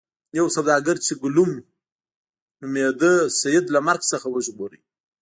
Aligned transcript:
یو 0.37 0.47
سوداګر 0.55 0.95
چې 1.05 1.13
کلوم 1.21 1.51
نومیده 2.61 3.13
سید 3.39 3.65
له 3.75 3.79
مرګ 3.87 4.01
څخه 4.11 4.27
وژغوره. 4.29 4.79